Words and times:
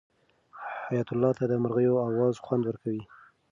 حیات 0.87 1.07
الله 1.13 1.31
ته 1.37 1.43
د 1.47 1.53
مرغیو 1.63 2.01
اواز 2.07 2.35
خوند 2.45 2.63
ورکوي. 2.65 3.03